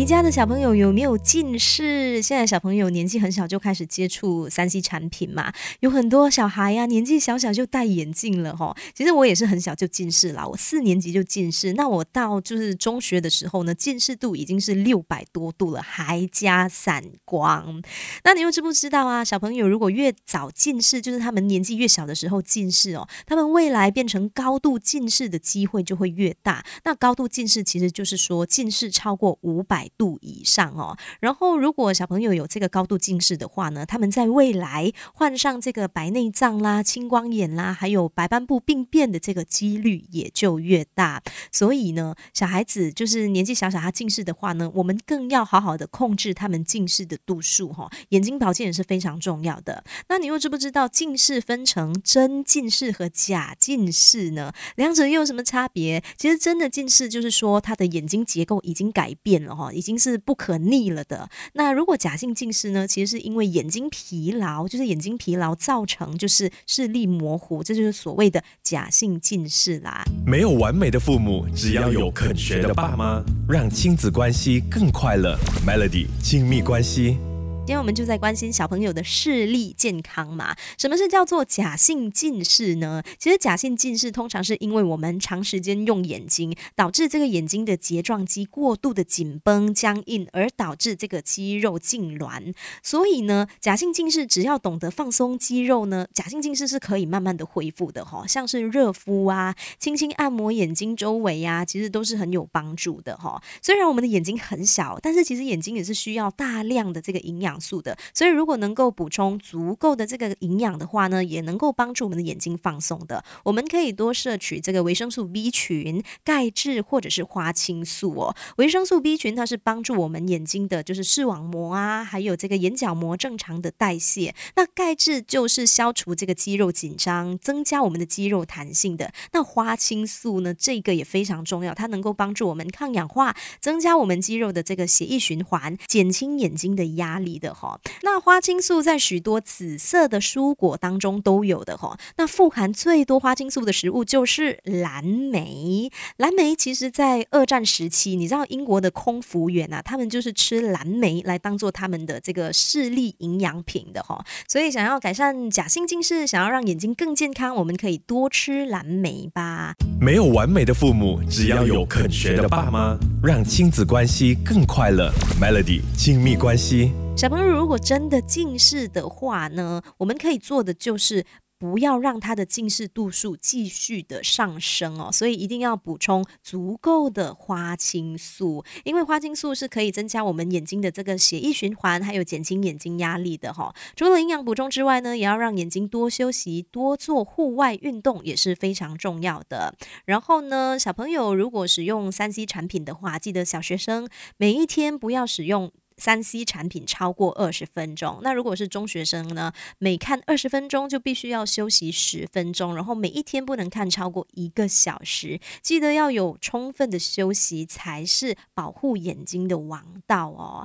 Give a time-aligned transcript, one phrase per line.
[0.00, 2.22] 你家的小朋友有没有近视？
[2.22, 8.74] 现在小朋友年纪很小就开始接触三 C 产品嘛，有很多小孩呀，年纪小小就戴眼镜了哈。
[8.94, 11.74] 其实我也是很小就近视了，我四年级就近视。
[11.74, 17.82] 那我到就是中学的时候呢，近视度已经是六百多度了，还加散光。
[18.24, 19.22] 那你又知不知道啊？
[19.22, 26.64] 小朋友如果越早近视，就是他们年纪越小的时候近视哦，他们未来变成高度近视的机会就会越大。
[26.84, 29.89] 那高度近视其实就是说近视超过五百。
[29.96, 41.22] 度以上哦，然后如果小朋友有这个高度近视的话呢，他们在未来患上这个白内障啦、青光眼啦，还有白斑部病变的这个几率也就越大。
[41.52, 47.90] 所以呢，小孩子就是年纪小小他近视的话呢，我们更要好好的控制他们近视的度数哈。
[48.10, 49.84] 眼睛保健也是非常重要的。
[50.08, 54.52] 那你又知不知道近视分成真近视和假近视呢？
[54.76, 56.02] 两者又有什么差别？
[56.16, 59.69] 其实真的近视就是说他的眼睛结构已经改变了哈。
[59.72, 61.28] 已经是不可逆了的。
[61.54, 62.86] 那如果假性近视呢？
[62.86, 70.04] 其实是因为眼睛疲劳，就是眼睛疲劳造成就是视力模糊，这就是所谓的假性近视啦。
[70.26, 75.38] 没有完美的父母，只要有肯学的爸妈，让亲子关系更快乐。
[75.66, 77.18] Melody 亲密关系。
[77.60, 80.56] 今天我们就在关心小朋友的视力健康嘛？
[80.76, 83.00] 什么是叫做假性近视呢？
[83.16, 92.52] 其实假性近视通常是因为我们长时间用眼睛，导致这个眼睛的睫状肌过度的紧绷僵硬，而导致这个肌肉痉挛。
[92.82, 98.26] 所以呢，假性近视只要懂得放松肌肉呢，假性近视是可以慢慢的恢复的哈。
[98.26, 103.40] 像是热敷啊，轻轻按摩眼睛周围呀，其实都是很有帮助的哈。
[103.62, 107.59] 虽然我们的眼睛很小，但是其实眼睛也是需要大量的这个营养。
[107.60, 113.22] 素的，所以如果能够补充足够的这个营养的话呢，也能够帮助我们的眼睛放松的。
[113.44, 118.34] 我们可以多摄取这个维生素 B 群、钙质或者是花青素哦。
[118.56, 124.34] 维生素 B 群它是帮助我们眼睛的就是视网膜啊，还有这个眼角膜正常的代谢。
[124.56, 129.12] 那钙质就是消除这个肌肉紧张，增加我们的肌肉弹性的。
[129.32, 137.52] 那花青素呢，这个也非常重要，它能够帮助我们抗氧化，增加我们肌肉的这个血液循环，减轻眼睛的压力的。
[137.52, 141.98] 哈，那花青素在许多紫色的蔬果当中都有的哈。
[142.16, 145.90] 那富含最多花青素的食物就是蓝莓。
[146.18, 154.24] 蓝莓其实，在二战时期，你知道英国的空服员啊，他们就是吃蓝莓来当做他们的这个视力营养品的哈。
[154.46, 159.74] 所以，想要改善假性近视，想要让眼睛更健康，我们可以多吃蓝莓吧。
[160.00, 165.10] 没有完美的父母，只要有肯学的爸妈，让亲子关系更快乐。
[165.40, 166.92] Melody 亲密关系。
[167.20, 171.26] 小朋友如果真的近视的话呢，我们可以做的就是
[171.58, 183.74] 不要让他的近视度数继续的上升哦，所以一定要补充足够的花青素，因为花青素是可以增加我们眼睛的这个血液循环，还有减轻眼睛压力的哈。
[183.94, 189.74] 除了营养补充之外呢，也要让眼睛多休息，多做户外运动也是非常重要的。
[190.06, 194.08] 然后呢，小朋友如果使用三 C 产品的话，记得小学生
[194.38, 195.70] 每一天不要使用。
[196.00, 199.52] 三 C 产品超过二十分钟，那如果是中学生呢？
[199.78, 205.38] 每看二十分钟就必须要休息十分钟，然后每一天不能看超过一个小时。
[205.62, 210.58] 记得要有充分的休息，才是保护眼睛的王道哦。